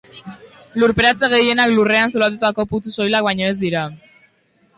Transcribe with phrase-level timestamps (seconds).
[0.83, 3.85] Lurperatze gehienak, lurrean zulatutako putzu soilak baino ez dira.